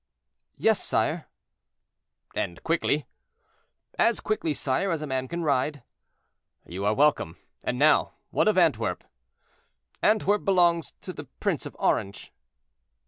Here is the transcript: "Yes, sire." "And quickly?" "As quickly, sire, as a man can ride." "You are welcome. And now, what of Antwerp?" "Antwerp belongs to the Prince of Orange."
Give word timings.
"Yes, 0.57 0.83
sire." 0.83 1.27
"And 2.33 2.63
quickly?" 2.63 3.05
"As 3.99 4.19
quickly, 4.19 4.51
sire, 4.51 4.89
as 4.89 5.03
a 5.03 5.05
man 5.05 5.27
can 5.27 5.43
ride." 5.43 5.83
"You 6.65 6.85
are 6.85 6.93
welcome. 6.95 7.37
And 7.63 7.77
now, 7.77 8.13
what 8.31 8.47
of 8.47 8.57
Antwerp?" 8.57 9.03
"Antwerp 10.01 10.43
belongs 10.43 10.93
to 11.01 11.13
the 11.13 11.25
Prince 11.39 11.67
of 11.67 11.75
Orange." 11.77 12.33